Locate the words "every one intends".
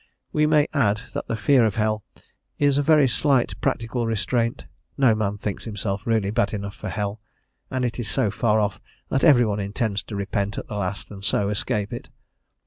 9.23-10.01